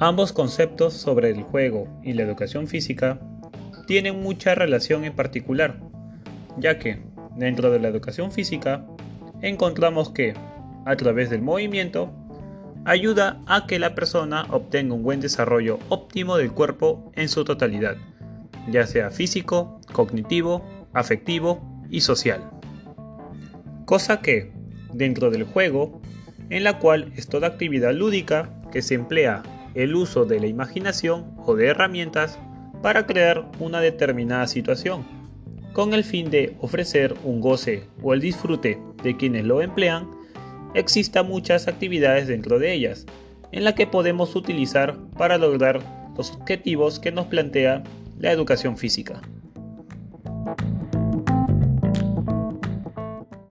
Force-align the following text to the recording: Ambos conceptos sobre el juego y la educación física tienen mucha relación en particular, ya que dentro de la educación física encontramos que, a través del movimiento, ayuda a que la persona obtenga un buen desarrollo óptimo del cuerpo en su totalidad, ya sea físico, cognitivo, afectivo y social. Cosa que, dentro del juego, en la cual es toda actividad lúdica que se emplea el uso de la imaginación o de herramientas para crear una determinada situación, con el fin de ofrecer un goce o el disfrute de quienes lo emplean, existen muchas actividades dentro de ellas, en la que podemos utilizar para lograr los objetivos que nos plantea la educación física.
Ambos 0.00 0.32
conceptos 0.32 0.94
sobre 0.94 1.30
el 1.30 1.42
juego 1.42 1.88
y 2.04 2.12
la 2.12 2.22
educación 2.22 2.68
física 2.68 3.18
tienen 3.88 4.22
mucha 4.22 4.54
relación 4.54 5.04
en 5.04 5.12
particular, 5.12 5.80
ya 6.56 6.78
que 6.78 7.02
dentro 7.34 7.72
de 7.72 7.80
la 7.80 7.88
educación 7.88 8.30
física 8.30 8.86
encontramos 9.42 10.10
que, 10.10 10.34
a 10.86 10.94
través 10.94 11.30
del 11.30 11.42
movimiento, 11.42 12.12
ayuda 12.84 13.40
a 13.48 13.66
que 13.66 13.80
la 13.80 13.96
persona 13.96 14.46
obtenga 14.50 14.94
un 14.94 15.02
buen 15.02 15.18
desarrollo 15.18 15.80
óptimo 15.88 16.36
del 16.36 16.52
cuerpo 16.52 17.10
en 17.16 17.28
su 17.28 17.44
totalidad, 17.44 17.96
ya 18.70 18.86
sea 18.86 19.10
físico, 19.10 19.80
cognitivo, 19.92 20.64
afectivo 20.92 21.60
y 21.90 22.02
social. 22.02 22.48
Cosa 23.84 24.20
que, 24.20 24.52
dentro 24.92 25.30
del 25.30 25.42
juego, 25.42 26.00
en 26.50 26.62
la 26.62 26.78
cual 26.78 27.12
es 27.16 27.26
toda 27.26 27.48
actividad 27.48 27.92
lúdica 27.92 28.48
que 28.70 28.80
se 28.80 28.94
emplea 28.94 29.42
el 29.74 29.94
uso 29.94 30.24
de 30.24 30.40
la 30.40 30.46
imaginación 30.46 31.32
o 31.44 31.54
de 31.54 31.66
herramientas 31.66 32.38
para 32.82 33.06
crear 33.06 33.50
una 33.58 33.80
determinada 33.80 34.46
situación, 34.46 35.04
con 35.72 35.94
el 35.94 36.04
fin 36.04 36.30
de 36.30 36.56
ofrecer 36.60 37.14
un 37.24 37.40
goce 37.40 37.84
o 38.02 38.14
el 38.14 38.20
disfrute 38.20 38.78
de 39.02 39.16
quienes 39.16 39.44
lo 39.44 39.62
emplean, 39.62 40.08
existen 40.74 41.26
muchas 41.26 41.68
actividades 41.68 42.26
dentro 42.26 42.58
de 42.58 42.72
ellas, 42.72 43.06
en 43.52 43.64
la 43.64 43.74
que 43.74 43.86
podemos 43.86 44.36
utilizar 44.36 44.96
para 45.16 45.38
lograr 45.38 45.80
los 46.16 46.32
objetivos 46.32 46.98
que 46.98 47.12
nos 47.12 47.26
plantea 47.26 47.82
la 48.18 48.32
educación 48.32 48.76
física. 48.76 49.22